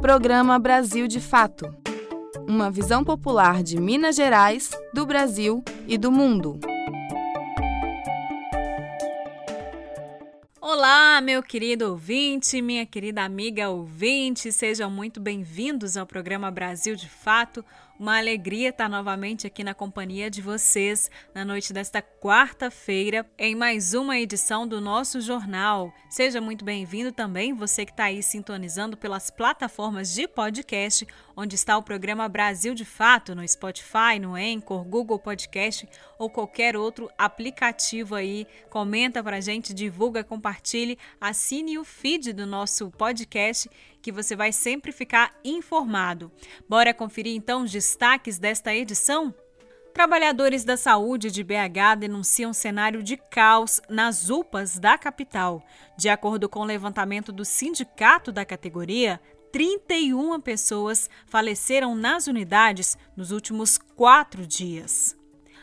[0.00, 1.80] Programa Brasil de Fato
[2.50, 6.58] uma visão popular de Minas Gerais, do Brasil e do mundo.
[10.60, 17.08] Olá, meu querido ouvinte, minha querida amiga ouvinte, sejam muito bem-vindos ao programa Brasil de
[17.08, 17.64] Fato.
[18.00, 23.92] Uma alegria estar novamente aqui na companhia de vocês na noite desta quarta-feira em mais
[23.92, 25.92] uma edição do nosso jornal.
[26.08, 31.76] Seja muito bem-vindo também você que está aí sintonizando pelas plataformas de podcast, onde está
[31.76, 35.86] o programa Brasil de Fato, no Spotify, no Anchor, Google Podcast
[36.18, 38.46] ou qualquer outro aplicativo aí.
[38.70, 43.68] Comenta pra gente, divulga, compartilhe, assine o feed do nosso podcast
[44.02, 46.30] que você vai sempre ficar informado.
[46.68, 49.34] Bora conferir então os destaques desta edição?
[49.92, 55.62] Trabalhadores da saúde de BH denunciam cenário de caos nas UPAs da capital.
[55.98, 59.20] De acordo com o levantamento do sindicato da categoria,
[59.52, 65.19] 31 pessoas faleceram nas unidades nos últimos quatro dias.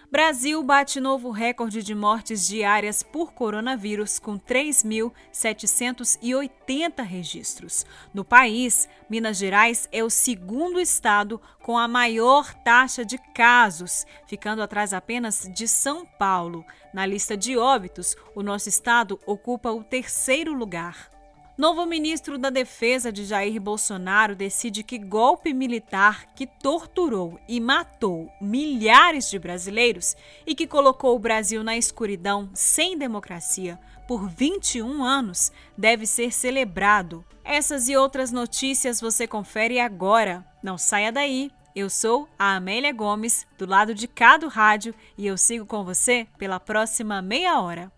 [0.09, 7.86] Brasil bate novo recorde de mortes diárias por coronavírus, com 3.780 registros.
[8.14, 14.61] No país, Minas Gerais é o segundo estado com a maior taxa de casos, ficando
[14.61, 16.64] atrás apenas de São Paulo.
[16.94, 21.16] Na lista de óbitos, o nosso estado ocupa o terceiro lugar.
[21.58, 28.31] Novo ministro da Defesa de Jair Bolsonaro decide que golpe militar que torturou e matou
[28.39, 35.52] milhares de brasileiros e que colocou o Brasil na escuridão sem democracia por 21 anos
[35.75, 37.25] deve ser celebrado.
[37.44, 40.45] Essas e outras notícias você confere agora.
[40.64, 41.52] Não saia daí.
[41.75, 45.83] Eu sou a Amélia Gomes, do lado de cá do rádio, e eu sigo com
[45.83, 47.92] você pela próxima meia hora.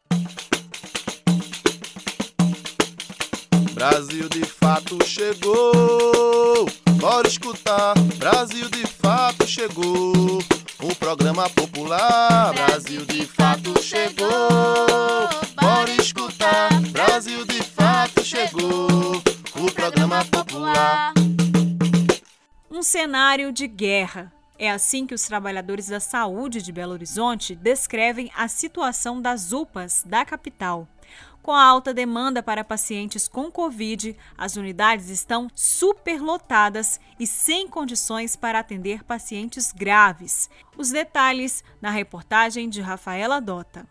[3.80, 6.66] Brasil de fato chegou.
[7.00, 10.40] Bora escutar, Brasil de fato chegou.
[10.84, 14.28] O programa popular, Brasil de fato chegou.
[15.56, 19.16] Bora escutar, Brasil de fato chegou.
[19.56, 21.14] O programa popular.
[22.70, 24.30] Um cenário de guerra.
[24.58, 30.04] É assim que os trabalhadores da saúde de Belo Horizonte descrevem a situação das UPAs
[30.06, 30.86] da capital.
[31.50, 38.36] Com a alta demanda para pacientes com Covid, as unidades estão superlotadas e sem condições
[38.36, 40.48] para atender pacientes graves.
[40.78, 43.88] Os detalhes na reportagem de Rafaela Dota.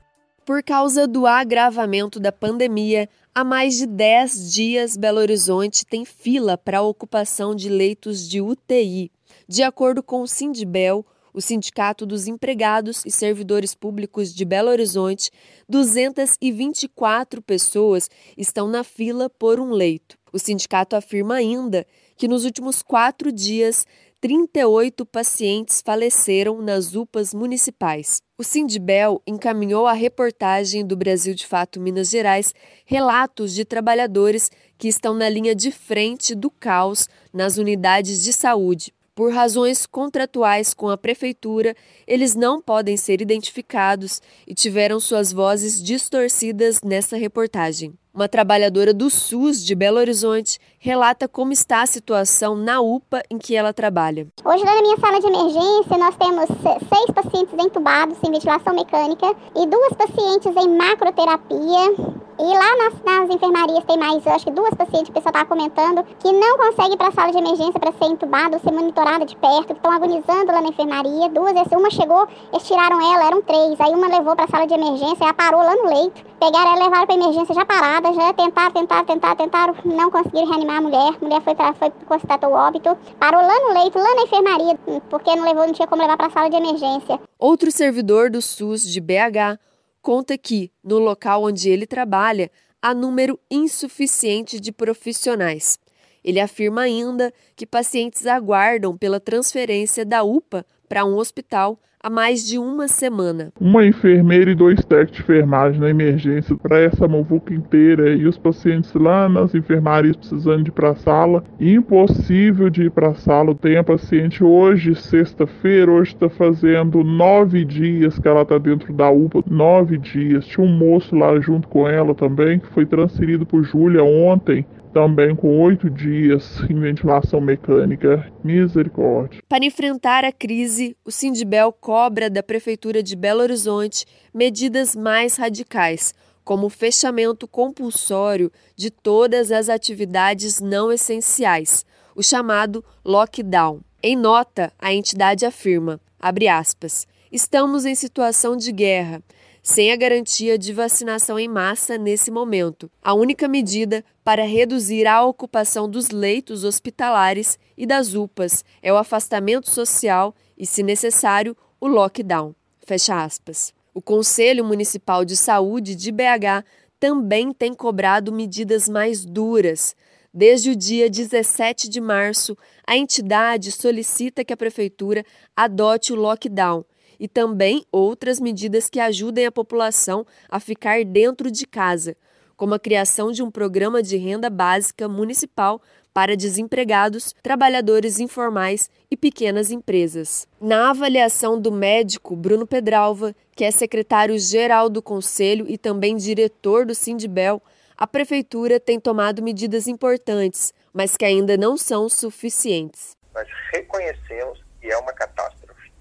[0.47, 6.57] Por causa do agravamento da pandemia, há mais de 10 dias Belo Horizonte tem fila
[6.57, 9.11] para a ocupação de leitos de UTI.
[9.49, 15.31] De acordo com o Sindibel, o Sindicato dos Empregados e Servidores Públicos de Belo Horizonte,
[15.69, 20.19] 224 pessoas estão na fila por um leito.
[20.33, 23.87] O sindicato afirma ainda que nos últimos quatro dias,
[24.21, 28.21] 38 pacientes faleceram nas UPAs municipais.
[28.37, 32.53] O Sindibel encaminhou à reportagem do Brasil de Fato Minas Gerais
[32.85, 38.93] relatos de trabalhadores que estão na linha de frente do caos nas unidades de saúde.
[39.19, 41.75] Por razões contratuais com a prefeitura,
[42.07, 47.99] eles não podem ser identificados e tiveram suas vozes distorcidas nessa reportagem.
[48.13, 53.39] Uma trabalhadora do SUS de Belo Horizonte relata como está a situação na UPA em
[53.39, 54.27] que ela trabalha.
[54.45, 56.47] Hoje, na minha sala de emergência, nós temos
[56.93, 63.35] seis pacientes entubados em ventilação mecânica e duas pacientes em macroterapia e lá nas, nas
[63.35, 66.97] enfermarias tem mais, acho que duas pacientes, o pessoal estava comentando, que não consegue ir
[66.97, 69.91] para a sala de emergência para ser entubada ou ser monitorada de perto, que estão
[69.91, 71.29] agonizando lá na enfermaria.
[71.31, 73.81] Duas, uma chegou, eles tiraram ela, eram três.
[73.81, 76.23] Aí uma levou para a sala de emergência, ela parou lá no leito.
[76.39, 80.49] Pegaram ela e levaram para emergência já parada, já tentaram, tentaram, tentaram, tentaram, não conseguiram
[80.49, 81.17] reanimar a mulher.
[81.21, 82.97] A mulher foi, foi constatou o óbito.
[83.19, 84.79] Parou lá no leito, lá na enfermaria,
[85.11, 87.21] porque não levou, não tinha como levar para a sala de emergência.
[87.39, 89.59] Outro servidor do SUS de BH
[90.01, 92.51] conta que, no local onde ele trabalha,
[92.81, 95.79] há número insuficiente de profissionais.
[96.23, 102.47] Ele afirma ainda que pacientes aguardam pela transferência da UPA para um hospital há mais
[102.47, 103.53] de uma semana.
[103.61, 108.39] Uma enfermeira e dois técnicos de enfermagem na emergência para essa muvuca inteira e os
[108.39, 111.45] pacientes lá nas enfermarias precisando de ir para a sala.
[111.61, 113.55] Impossível de ir para a sala.
[113.55, 119.11] Tem a paciente hoje, sexta-feira, hoje está fazendo nove dias que ela está dentro da
[119.11, 119.43] UPA.
[119.49, 120.47] Nove dias.
[120.47, 125.35] Tinha um moço lá junto com ela também, que foi transferido por Júlia ontem também
[125.37, 128.31] com oito dias em ventilação mecânica.
[128.43, 129.43] Misericórdia.
[129.49, 134.05] Para enfrentar a crise, o Sindibel cobra da Prefeitura de Belo Horizonte
[134.35, 136.15] medidas mais radicais,
[136.45, 141.87] como o fechamento compulsório de todas as atividades não essenciais.
[142.15, 143.81] O chamado lockdown.
[144.03, 149.23] Em nota, a entidade afirma, aspas, estamos em situação de guerra,
[149.63, 152.91] sem a garantia de vacinação em massa nesse momento.
[153.03, 158.99] A única medida para reduzir a ocupação dos leitos hospitalares e das UPAs é o
[158.99, 162.55] afastamento social e, se necessário, o lockdown.
[162.85, 163.73] Fecha aspas.
[163.95, 166.65] O Conselho Municipal de Saúde de BH
[166.99, 169.95] também tem cobrado medidas mais duras.
[170.33, 175.25] Desde o dia 17 de março, a entidade solicita que a Prefeitura
[175.57, 176.85] adote o lockdown
[177.19, 182.17] e também outras medidas que ajudem a população a ficar dentro de casa,
[182.57, 185.81] como a criação de um programa de renda básica municipal
[186.19, 190.49] para desempregados, trabalhadores informais e pequenas empresas.
[190.61, 196.93] Na avaliação do médico Bruno Pedralva, que é secretário-geral do Conselho e também diretor do
[196.93, 197.63] Sindibel,
[197.97, 203.17] a Prefeitura tem tomado medidas importantes, mas que ainda não são suficientes.
[203.33, 205.93] Nós reconhecemos que é uma catástrofe,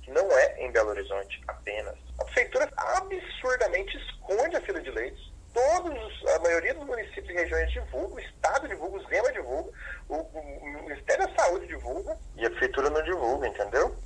[0.00, 1.96] que não é em Belo Horizonte apenas.
[2.18, 7.72] A Prefeitura absurdamente esconde a fila de leitos todos, a maioria dos municípios e regiões
[7.72, 9.70] divulga, o Estado divulga, o SEMA divulga,
[10.10, 13.96] o, o, Ministério da Saúde divulga e a Prefeitura não divulga, entendeu?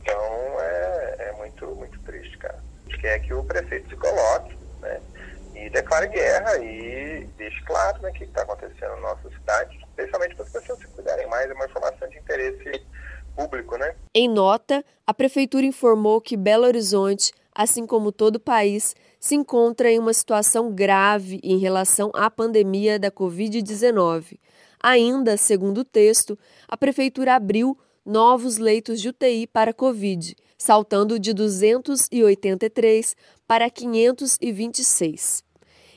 [0.00, 2.58] Então é, é muito, muito triste, cara.
[2.86, 5.00] A gente quer que o prefeito se coloque, né?
[5.54, 10.34] E declare guerra e deixe claro né, o que está acontecendo na nossa cidade, especialmente
[10.36, 12.86] para as pessoas se cuidarem mais, é uma informação de interesse
[13.34, 13.94] público, né?
[14.24, 19.90] Em nota, a Prefeitura informou que Belo Horizonte, assim como todo o país, se encontra
[19.90, 24.38] em uma situação grave em relação à pandemia da Covid-19.
[24.80, 26.38] Ainda, segundo o texto,
[26.68, 27.76] a Prefeitura abriu
[28.06, 35.42] novos leitos de UTI para Covid, saltando de 283 para 526.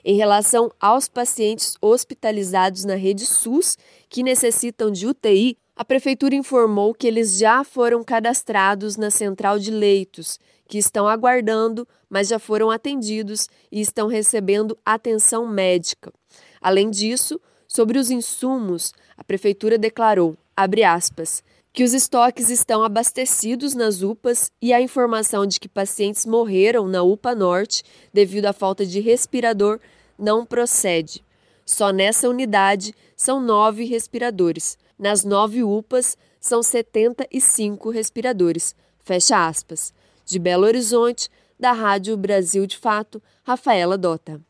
[0.03, 3.77] Em relação aos pacientes hospitalizados na rede SUS
[4.09, 9.71] que necessitam de UTI, a Prefeitura informou que eles já foram cadastrados na central de
[9.71, 16.13] leitos que estão aguardando, mas já foram atendidos e estão recebendo atenção médica.
[16.61, 21.43] Além disso, sobre os insumos, a prefeitura declarou, aspas,
[21.73, 27.03] que os estoques estão abastecidos nas UPAs e a informação de que pacientes morreram na
[27.03, 27.83] UPA Norte
[28.13, 29.79] devido à falta de respirador
[30.17, 31.21] não procede.
[31.65, 34.77] Só nessa unidade são nove respiradores.
[34.97, 38.75] Nas nove UPAs são 75 respiradores.
[39.03, 39.93] Fecha aspas.
[40.25, 44.41] De Belo Horizonte, da Rádio Brasil de Fato, Rafaela Dota.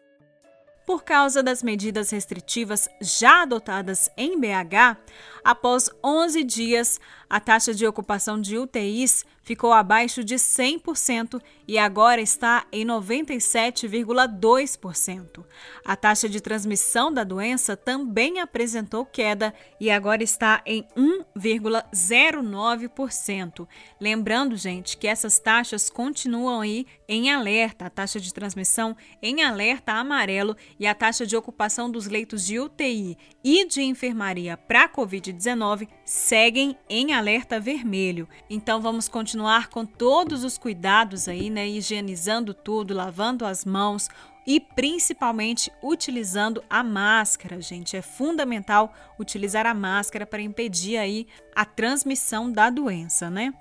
[0.85, 4.97] Por causa das medidas restritivas já adotadas em BH,
[5.43, 6.99] após 11 dias,
[7.33, 15.43] a taxa de ocupação de UTIs ficou abaixo de 100% e agora está em 97,2%.
[15.83, 23.67] A taxa de transmissão da doença também apresentou queda e agora está em 1,09%.
[23.99, 29.93] Lembrando, gente, que essas taxas continuam aí em alerta, a taxa de transmissão em alerta
[29.93, 35.87] amarelo e a taxa de ocupação dos leitos de UTI e de enfermaria para COVID-19
[36.05, 37.22] seguem em alerta
[37.59, 38.27] vermelho.
[38.49, 44.09] Então vamos continuar com todos os cuidados aí, né, higienizando tudo, lavando as mãos,
[44.45, 47.95] e principalmente utilizando a máscara, gente.
[47.95, 53.53] É fundamental utilizar a máscara para impedir aí a transmissão da doença, né?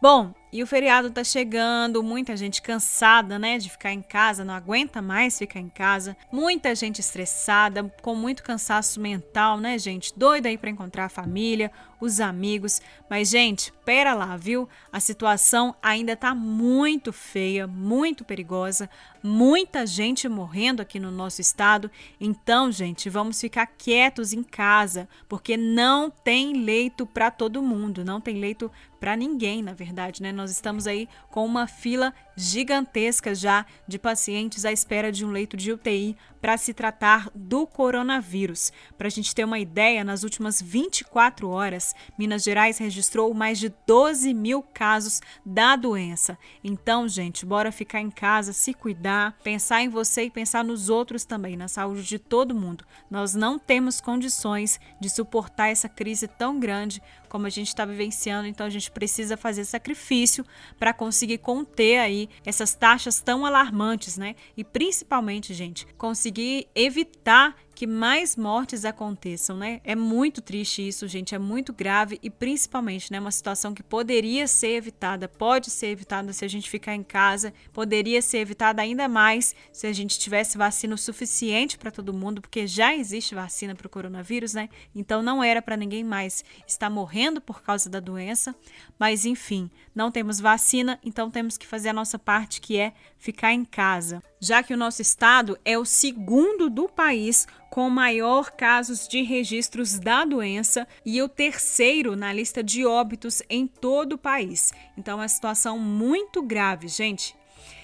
[0.00, 4.54] Bom, e o feriado tá chegando, muita gente cansada, né, de ficar em casa, não
[4.54, 6.16] aguenta mais ficar em casa.
[6.32, 10.12] Muita gente estressada, com muito cansaço mental, né, gente?
[10.16, 12.80] Doida aí para encontrar a família, os amigos.
[13.08, 14.68] Mas gente, pera lá, viu?
[14.92, 18.88] A situação ainda tá muito feia, muito perigosa,
[19.22, 21.90] muita gente morrendo aqui no nosso estado.
[22.20, 28.20] Então, gente, vamos ficar quietos em casa, porque não tem leito para todo mundo, não
[28.20, 30.30] tem leito para ninguém, na verdade, né?
[30.40, 35.54] Nós estamos aí com uma fila gigantesca já de pacientes à espera de um leito
[35.54, 38.72] de UTI para se tratar do coronavírus.
[38.96, 43.70] Para a gente ter uma ideia, nas últimas 24 horas, Minas Gerais registrou mais de
[43.86, 46.38] 12 mil casos da doença.
[46.64, 51.26] Então, gente, bora ficar em casa, se cuidar, pensar em você e pensar nos outros
[51.26, 52.86] também, na saúde de todo mundo.
[53.10, 58.48] Nós não temos condições de suportar essa crise tão grande como a gente está vivenciando,
[58.48, 60.44] então a gente precisa fazer sacrifício
[60.78, 64.34] para conseguir conter aí essas taxas tão alarmantes, né?
[64.56, 69.80] E principalmente, gente, conseguir evitar que mais mortes aconteçam, né?
[69.84, 74.46] É muito triste isso, gente, é muito grave e principalmente, né, uma situação que poderia
[74.46, 79.08] ser evitada, pode ser evitada se a gente ficar em casa, poderia ser evitada ainda
[79.08, 83.74] mais se a gente tivesse vacina o suficiente para todo mundo, porque já existe vacina
[83.74, 84.68] para o coronavírus, né?
[84.94, 88.54] Então não era para ninguém mais estar morrendo por causa da doença,
[88.98, 93.54] mas enfim, não temos vacina, então temos que fazer a nossa parte que é ficar
[93.54, 99.06] em casa, já que o nosso estado é o segundo do país com maior casos
[99.06, 104.72] de registros da doença e o terceiro na lista de óbitos em todo o país.
[104.98, 107.38] Então, é uma situação muito grave, gente.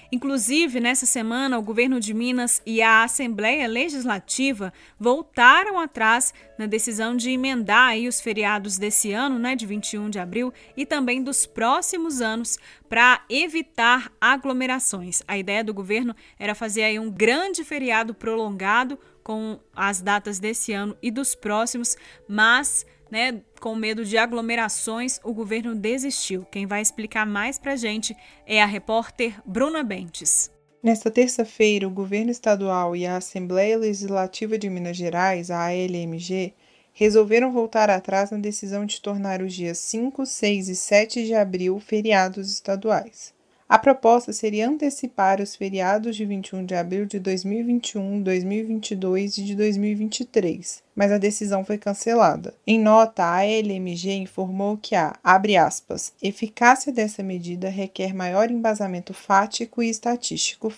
[0.09, 7.15] Inclusive, nessa semana, o governo de Minas e a Assembleia Legislativa voltaram atrás na decisão
[7.15, 12.21] de emendar os feriados desse ano, né, de 21 de abril, e também dos próximos
[12.21, 15.21] anos para evitar aglomerações.
[15.27, 20.71] A ideia do governo era fazer aí um grande feriado prolongado com as datas desse
[20.71, 21.97] ano e dos próximos,
[22.29, 26.45] mas né, com medo de aglomerações, o governo desistiu.
[26.45, 28.15] Quem vai explicar mais para a gente
[28.45, 30.49] é a repórter Bruna Bentes.
[30.81, 36.53] Nesta terça-feira, o governo estadual e a Assembleia Legislativa de Minas Gerais, a ALMG,
[36.93, 41.77] resolveram voltar atrás na decisão de tornar os dias 5, 6 e 7 de abril
[41.81, 43.33] feriados estaduais.
[43.69, 49.55] A proposta seria antecipar os feriados de 21 de abril de 2021, 2022 e de
[49.55, 52.53] 2023, mas a decisão foi cancelada.
[52.65, 59.83] Em nota, a ALMG informou que a, aspas, eficácia dessa medida requer maior embasamento fático
[59.83, 60.71] e estatístico.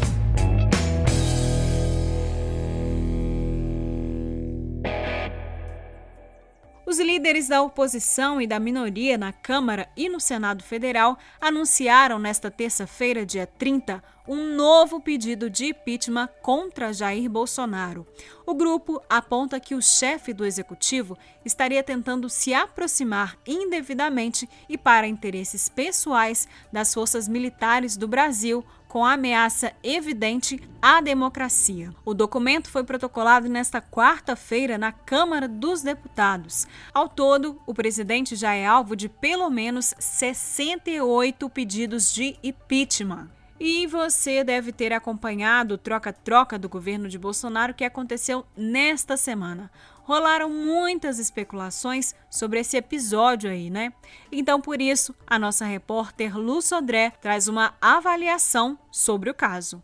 [7.03, 13.27] líderes da oposição e da minoria na Câmara e no Senado Federal anunciaram nesta terça-feira,
[13.27, 18.07] dia 30, um novo pedido de impeachment contra Jair Bolsonaro.
[18.47, 25.07] O grupo aponta que o chefe do executivo estaria tentando se aproximar indevidamente e para
[25.07, 31.95] interesses pessoais das forças militares do Brasil, com ameaça evidente à democracia.
[32.05, 36.67] O documento foi protocolado nesta quarta-feira na Câmara dos Deputados.
[36.93, 43.31] Ao todo, o presidente já é alvo de pelo menos 68 pedidos de impeachment.
[43.59, 49.71] E você deve ter acompanhado o troca-troca do governo de Bolsonaro que aconteceu nesta semana.
[50.03, 53.93] Rolaram muitas especulações sobre esse episódio aí, né?
[54.31, 59.83] Então, por isso, a nossa repórter Lu Sodré traz uma avaliação sobre o caso.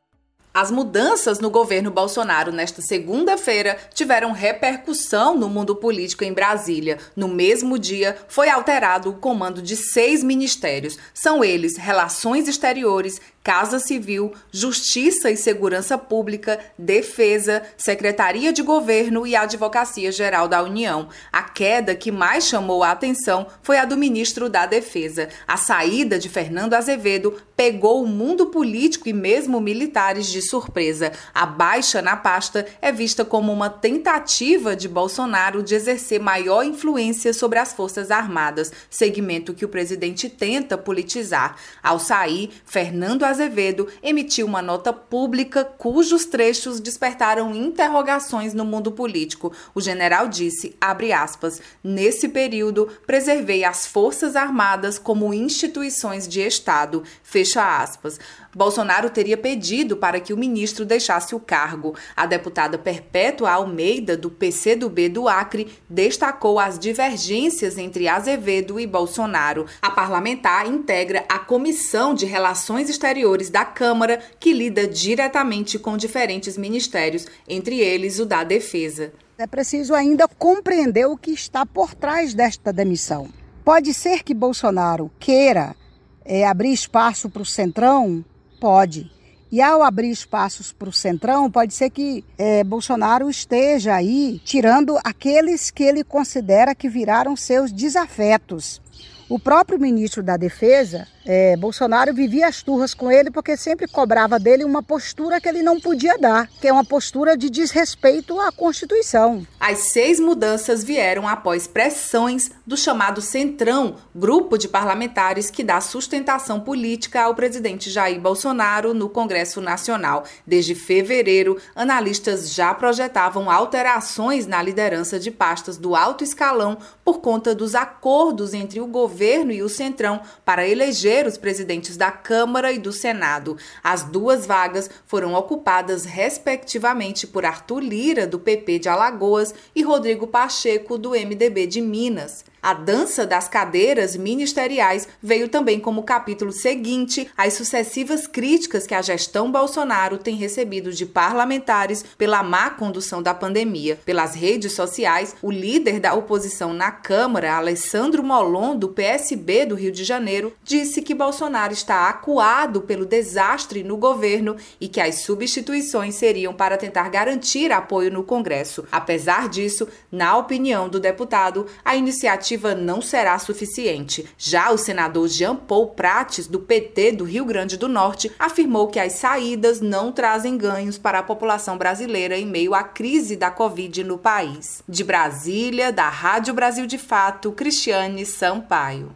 [0.53, 6.99] As mudanças no governo Bolsonaro nesta segunda-feira tiveram repercussão no mundo político em Brasília.
[7.15, 10.99] No mesmo dia, foi alterado o comando de seis ministérios.
[11.15, 19.35] São eles Relações Exteriores, Casa Civil, Justiça e Segurança Pública, Defesa, Secretaria de Governo e
[19.35, 21.09] Advocacia Geral da União.
[21.33, 25.31] A queda que mais chamou a atenção foi a do ministro da Defesa.
[25.47, 31.11] A saída de Fernando Azevedo pegou o mundo político e mesmo militares de surpresa.
[31.35, 37.33] A baixa na pasta é vista como uma tentativa de Bolsonaro de exercer maior influência
[37.33, 41.57] sobre as Forças Armadas, segmento que o presidente tenta politizar.
[41.83, 48.91] Ao sair, Fernando Azevedo Azevedo emitiu uma nota pública cujos trechos despertaram interrogações no mundo
[48.91, 49.53] político.
[49.73, 57.05] O general disse, abre aspas, nesse período preservei as Forças Armadas como instituições de Estado,
[57.23, 58.19] fecha aspas.
[58.59, 61.95] Bolsonaro teria pedido para que o ministro deixasse o cargo.
[62.17, 69.67] A deputada Perpétua Almeida, do PCdoB do Acre, destacou as divergências entre Azevedo e Bolsonaro.
[69.81, 76.59] A parlamentar integra a Comissão de Relações Exteriores da Câmara, que lida diretamente com diferentes
[76.59, 79.13] ministérios, entre eles o da Defesa.
[79.39, 83.29] É preciso ainda compreender o que está por trás desta demissão.
[83.65, 85.77] Pode ser que Bolsonaro queira
[86.25, 88.25] é, abrir espaço para o Centrão
[88.61, 89.11] Pode.
[89.51, 94.99] E ao abrir espaços para o Centrão, pode ser que é, Bolsonaro esteja aí tirando
[95.03, 98.81] aqueles que ele considera que viraram seus desafetos.
[99.29, 104.39] O próprio ministro da Defesa, é, Bolsonaro, vivia as turras com ele porque sempre cobrava
[104.39, 108.51] dele uma postura que ele não podia dar, que é uma postura de desrespeito à
[108.51, 109.47] Constituição.
[109.61, 116.61] As seis mudanças vieram após pressões do chamado Centrão, grupo de parlamentares que dá sustentação
[116.61, 120.25] política ao presidente Jair Bolsonaro no Congresso Nacional.
[120.47, 127.55] Desde fevereiro, analistas já projetavam alterações na liderança de pastas do alto escalão por conta
[127.55, 132.79] dos acordos entre o governo e o Centrão para eleger os presidentes da Câmara e
[132.79, 133.57] do Senado.
[133.83, 140.27] As duas vagas foram ocupadas, respectivamente, por Arthur Lira, do PP de Alagoas, e Rodrigo
[140.27, 142.45] Pacheco, do MDB de Minas.
[142.63, 149.03] A dança das cadeiras ministeriais veio também como capítulo seguinte às sucessivas críticas que a
[149.03, 153.99] gestão Bolsonaro tem recebido de parlamentares pela má condução da pandemia.
[154.05, 159.93] Pelas redes sociais, o líder da oposição na Câmara, Alessandro Molon, do PSB do Rio
[159.93, 166.17] de Janeiro, disse que Bolsonaro está acuado pelo desastre no governo e que as substituições
[166.17, 168.85] seriam para tentar garantir apoio no Congresso.
[168.91, 174.29] Apesar disso, na opinião do deputado, a iniciativa não será suficiente.
[174.37, 178.99] Já o senador Jean Paul Prates, do PT do Rio Grande do Norte, afirmou que
[178.99, 184.03] as saídas não trazem ganhos para a população brasileira em meio à crise da Covid
[184.05, 184.83] no país.
[184.89, 189.15] De Brasília, da Rádio Brasil de Fato, Cristiane Sampaio.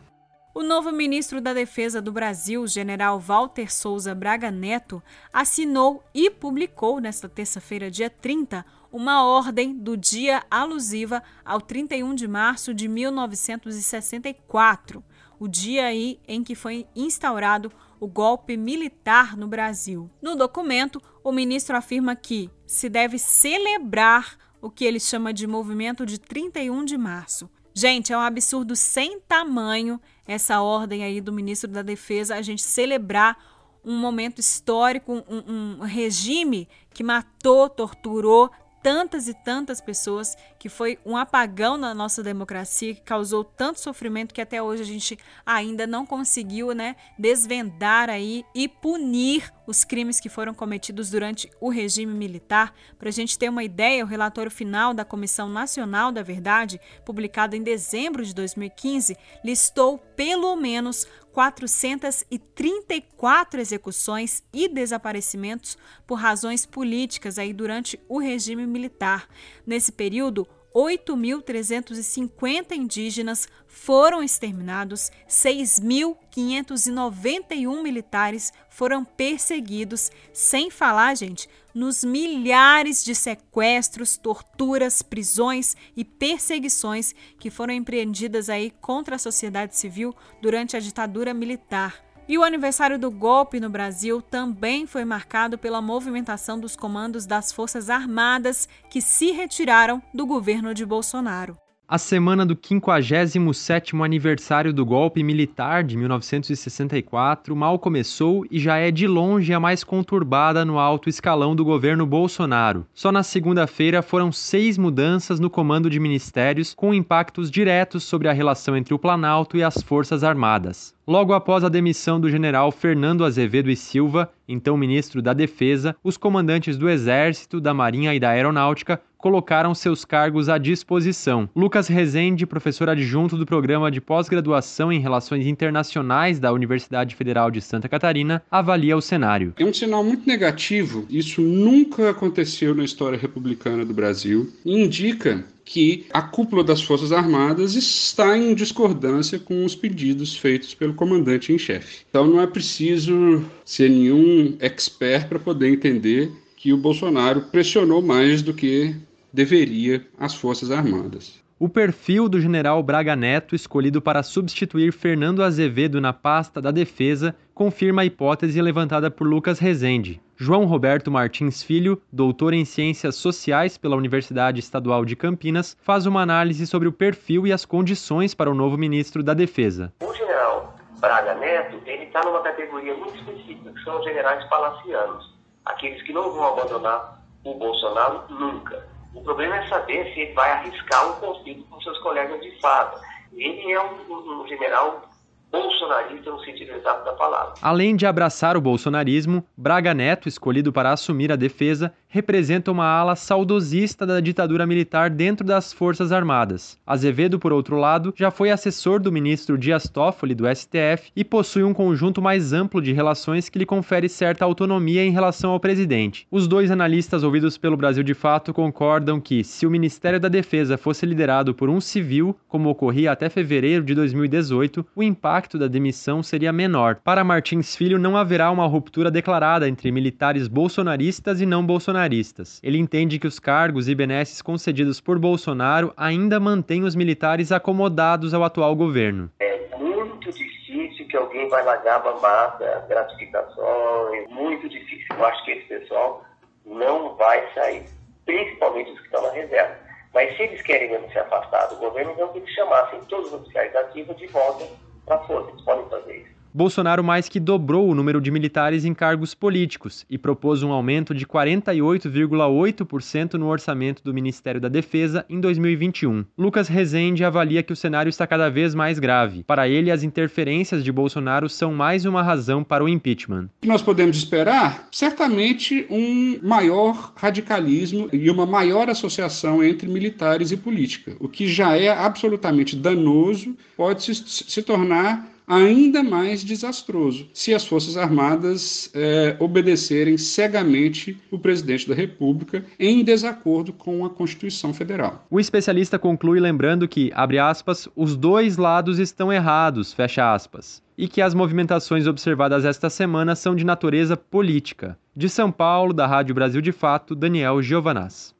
[0.55, 5.03] O novo ministro da Defesa do Brasil, general Walter Souza Braga Neto,
[5.33, 12.29] assinou e publicou nesta terça-feira, dia 30, uma ordem do dia alusiva ao 31 de
[12.29, 15.03] março de 1964,
[15.41, 20.09] o dia aí em que foi instaurado o golpe militar no Brasil.
[20.21, 26.05] No documento, o ministro afirma que se deve celebrar o que ele chama de movimento
[26.05, 27.51] de 31 de março.
[27.75, 32.63] Gente, é um absurdo sem tamanho essa ordem aí do ministro da Defesa, a gente
[32.63, 33.37] celebrar
[33.85, 38.49] um momento histórico, um, um regime que matou, torturou,
[38.83, 44.35] tantas e tantas pessoas, que foi um apagão na nossa democracia, que causou tanto sofrimento
[44.35, 50.21] que até hoje a gente ainda não conseguiu, né, desvendar aí e punir os crimes
[50.21, 52.73] que foram cometidos durante o regime militar.
[52.99, 57.57] Para a gente ter uma ideia, o relatório final da Comissão Nacional da Verdade, publicado
[57.57, 67.53] em dezembro de 2015, listou pelo menos 434 execuções e desaparecimentos por razões políticas aí
[67.53, 69.29] durante o regime militar.
[69.67, 83.03] Nesse período, 8.350 indígenas foram exterminados, 6.591 militares foram perseguidos, sem falar, gente, nos milhares
[83.05, 90.77] de sequestros, torturas, prisões e perseguições que foram empreendidas aí contra a sociedade civil durante
[90.77, 92.12] a ditadura militar.
[92.29, 97.53] E o aniversário do golpe no Brasil também foi marcado pela movimentação dos comandos das
[97.53, 101.62] Forças Armadas que se retiraram do governo de Bolsonaro.
[101.93, 108.91] A semana do 57º aniversário do golpe militar de 1964 mal começou e já é
[108.91, 112.87] de longe a mais conturbada no alto escalão do governo Bolsonaro.
[112.95, 118.33] Só na segunda-feira foram seis mudanças no comando de ministérios com impactos diretos sobre a
[118.33, 120.95] relação entre o Planalto e as Forças Armadas.
[121.07, 126.17] Logo após a demissão do general Fernando Azevedo e Silva, então ministro da Defesa, os
[126.17, 131.49] comandantes do Exército, da Marinha e da Aeronáutica colocaram seus cargos à disposição.
[131.55, 137.61] Lucas Rezende, professor adjunto do programa de pós-graduação em Relações Internacionais da Universidade Federal de
[137.61, 139.55] Santa Catarina, avalia o cenário.
[139.57, 141.07] É um sinal muito negativo.
[141.09, 144.53] Isso nunca aconteceu na história republicana do Brasil.
[144.67, 150.95] Indica que a cúpula das Forças Armadas está em discordância com os pedidos feitos pelo
[150.95, 152.05] comandante em chefe.
[152.11, 158.43] Então não é preciso ser nenhum expert para poder entender que o Bolsonaro pressionou mais
[158.43, 158.95] do que
[159.33, 161.43] deveria as Forças Armadas.
[161.59, 167.37] O perfil do general Braga Neto, escolhido para substituir Fernando Azevedo na pasta da Defesa,
[167.55, 170.21] confirma a hipótese levantada por Lucas Rezende.
[170.37, 176.21] João Roberto Martins Filho, doutor em Ciências Sociais pela Universidade Estadual de Campinas, faz uma
[176.21, 179.93] análise sobre o perfil e as condições para o novo ministro da Defesa.
[180.03, 185.33] O general Braga Neto ele está numa categoria muito específica, que são os generais palacianos,
[185.65, 188.91] aqueles que não vão abandonar o Bolsonaro nunca.
[189.15, 193.01] O problema é saber se ele vai arriscar um conflito com seus colegas de farda.
[193.33, 195.03] Ele é um, um general
[195.51, 197.55] bolsonarista no sentido exato da palavra.
[197.61, 203.17] Além de abraçar o bolsonarismo, Braga Neto, escolhido para assumir a defesa, representa uma ala
[203.17, 206.77] saudosista da ditadura militar dentro das Forças Armadas.
[206.87, 211.63] Azevedo, por outro lado, já foi assessor do ministro Dias Toffoli do STF e possui
[211.63, 216.27] um conjunto mais amplo de relações que lhe confere certa autonomia em relação ao presidente.
[216.31, 220.77] Os dois analistas ouvidos pelo Brasil de Fato concordam que, se o Ministério da Defesa
[220.77, 226.23] fosse liderado por um civil, como ocorria até fevereiro de 2018, o impacto da demissão
[226.23, 226.97] seria menor.
[226.97, 232.61] Para Martins Filho, não haverá uma ruptura declarada entre militares bolsonaristas e não bolsonaristas bolsonaristas.
[232.63, 238.35] Ele entende que os cargos e benesses concedidos por Bolsonaro ainda mantêm os militares acomodados
[238.35, 239.31] ao atual governo.
[239.41, 245.07] É muito difícil que alguém vai largar mamata, gratificações, muito difícil.
[245.17, 246.25] Eu acho que esse pessoal
[246.65, 247.85] não vai sair,
[248.25, 249.77] principalmente os que estão na reserva.
[250.15, 253.75] Mas se eles querem mesmo se afastar do governo, então que chamassem todos os oficiais
[253.77, 254.67] ativos de volta
[255.07, 255.51] para a força.
[255.51, 256.42] Eles podem fazer isso.
[256.55, 261.15] Bolsonaro mais que dobrou o número de militares em cargos políticos e propôs um aumento
[261.15, 266.27] de 48,8% no orçamento do Ministério da Defesa em 2021.
[266.37, 269.45] Lucas Rezende avalia que o cenário está cada vez mais grave.
[269.45, 273.49] Para ele, as interferências de Bolsonaro são mais uma razão para o impeachment.
[273.65, 281.17] Nós podemos esperar, certamente, um maior radicalismo e uma maior associação entre militares e política,
[281.19, 287.65] o que já é absolutamente danoso, pode se, se tornar ainda mais desastroso se as
[287.65, 295.27] Forças Armadas é, obedecerem cegamente o presidente da República em desacordo com a Constituição Federal.
[295.31, 301.09] O especialista conclui lembrando que, abre aspas, os dois lados estão errados, fecha aspas, e
[301.09, 304.99] que as movimentações observadas esta semana são de natureza política.
[305.15, 308.35] De São Paulo, da Rádio Brasil de Fato, Daniel Giovanaz.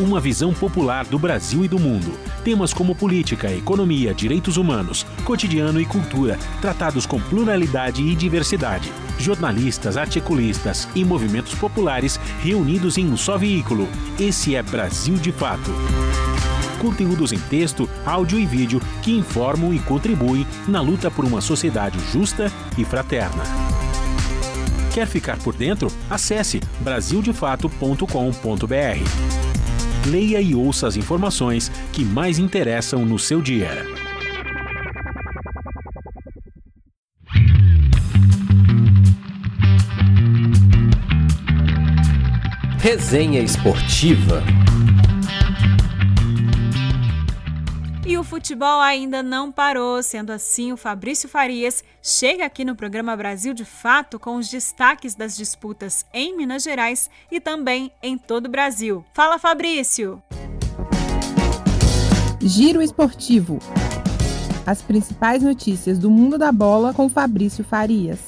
[0.00, 2.18] Uma visão popular do Brasil e do mundo.
[2.42, 8.90] Temas como política, economia, direitos humanos, cotidiano e cultura, tratados com pluralidade e diversidade.
[9.18, 13.86] Jornalistas, articulistas e movimentos populares reunidos em um só veículo.
[14.18, 15.70] Esse é Brasil de Fato
[16.80, 21.98] conteúdos em texto, áudio e vídeo que informam e contribuem na luta por uma sociedade
[22.10, 23.42] justa e fraterna.
[24.94, 25.92] Quer ficar por dentro?
[26.08, 29.49] Acesse brasildefato.com.br
[30.06, 33.84] leia e ouça as informações que mais interessam no seu dia.
[42.78, 44.42] Resenha Esportiva
[48.30, 53.64] futebol ainda não parou, sendo assim, o Fabrício Farias chega aqui no programa Brasil de
[53.64, 59.04] Fato com os destaques das disputas em Minas Gerais e também em todo o Brasil.
[59.12, 60.22] Fala, Fabrício!
[62.40, 63.58] Giro Esportivo.
[64.64, 68.20] As principais notícias do mundo da bola com Fabrício Farias.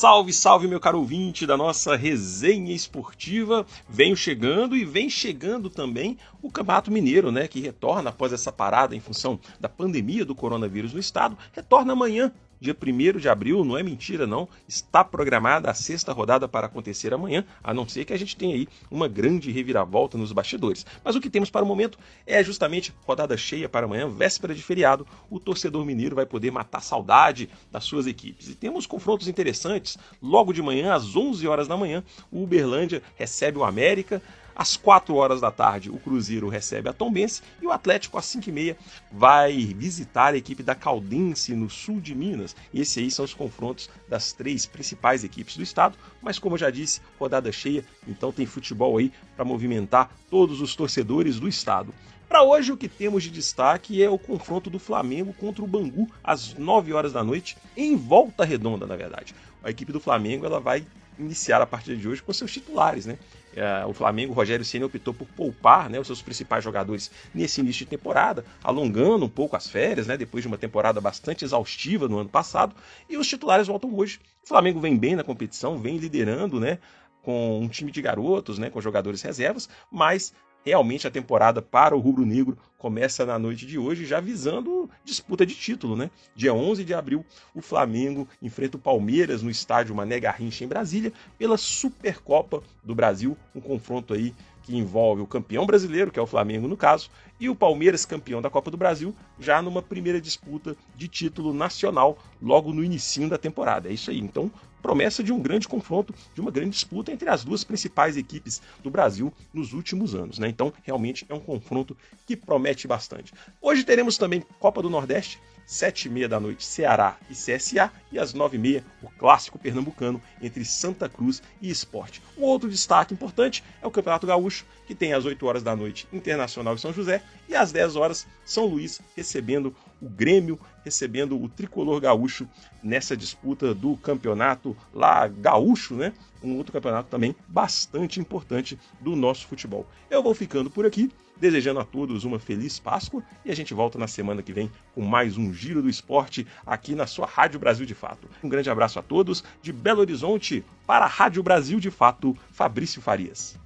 [0.00, 3.66] Salve, salve, meu caro ouvinte da nossa resenha esportiva.
[3.86, 8.96] Venho chegando e vem chegando também o Campeonato Mineiro, né, que retorna após essa parada
[8.96, 13.78] em função da pandemia do coronavírus no estado, retorna amanhã dia 1 de abril, não
[13.78, 18.12] é mentira não, está programada a sexta rodada para acontecer amanhã, a não ser que
[18.12, 20.84] a gente tenha aí uma grande reviravolta nos bastidores.
[21.02, 24.62] Mas o que temos para o momento é justamente rodada cheia para amanhã, véspera de
[24.62, 28.48] feriado, o torcedor mineiro vai poder matar saudade das suas equipes.
[28.48, 33.58] E temos confrontos interessantes, logo de manhã, às 11 horas da manhã, o Uberlândia recebe
[33.58, 34.22] o América,
[34.54, 38.48] às 4 horas da tarde, o Cruzeiro recebe a Tombense e o Atlético, às 5
[38.48, 38.76] e meia,
[39.10, 42.54] vai visitar a equipe da Caldense, no sul de Minas.
[42.72, 45.96] E esses aí são os confrontos das três principais equipes do estado.
[46.22, 50.74] Mas, como eu já disse, rodada cheia, então tem futebol aí para movimentar todos os
[50.74, 51.94] torcedores do estado.
[52.28, 56.08] Para hoje, o que temos de destaque é o confronto do Flamengo contra o Bangu,
[56.22, 59.34] às 9 horas da noite, em volta redonda, na verdade.
[59.64, 60.86] A equipe do Flamengo ela vai
[61.18, 63.18] iniciar a partida de hoje com seus titulares, né?
[63.54, 67.84] É, o Flamengo, Rogério Ceni optou por poupar né, os seus principais jogadores nesse início
[67.84, 72.18] de temporada, alongando um pouco as férias, né, depois de uma temporada bastante exaustiva no
[72.18, 72.74] ano passado,
[73.08, 74.20] e os titulares voltam hoje.
[74.44, 76.78] O Flamengo vem bem na competição, vem liderando, né,
[77.22, 80.32] com um time de garotos, né, com jogadores reservas, mas
[80.64, 85.44] realmente a temporada para o Rubro Negro começa na noite de hoje, já visando disputa
[85.44, 86.10] de título, né?
[86.34, 91.12] Dia 11 de abril, o Flamengo enfrenta o Palmeiras no estádio Mané Garrincha em Brasília
[91.38, 96.26] pela Supercopa do Brasil, um confronto aí que envolve o campeão brasileiro, que é o
[96.26, 100.76] Flamengo no caso, e o Palmeiras campeão da Copa do Brasil, já numa primeira disputa
[100.94, 103.88] de título nacional logo no início da temporada.
[103.88, 104.18] É isso aí.
[104.18, 108.60] Então, promessa de um grande confronto, de uma grande disputa entre as duas principais equipes
[108.82, 110.38] do Brasil nos últimos anos.
[110.38, 110.48] Né?
[110.48, 113.32] Então, realmente é um confronto que promete bastante.
[113.60, 115.38] Hoje teremos também Copa do Nordeste,
[115.70, 119.56] sete e meia da noite, Ceará e CSA, e às nove e meia, o clássico
[119.56, 122.20] pernambucano entre Santa Cruz e Esporte.
[122.36, 126.08] Um outro destaque importante é o Campeonato Gaúcho, que tem às 8 horas da noite
[126.12, 131.48] Internacional e São José, e às 10 horas São Luís recebendo o Grêmio, recebendo o
[131.48, 132.48] tricolor gaúcho
[132.82, 136.12] nessa disputa do campeonato lá gaúcho, né?
[136.42, 139.86] Um outro campeonato também bastante importante do nosso futebol.
[140.10, 143.98] Eu vou ficando por aqui desejando a todos uma feliz Páscoa e a gente volta
[143.98, 147.86] na semana que vem com mais um Giro do Esporte aqui na sua Rádio Brasil
[147.86, 148.28] de Fato.
[148.44, 153.00] Um grande abraço a todos de Belo Horizonte para a Rádio Brasil de Fato, Fabrício
[153.00, 153.58] Farias.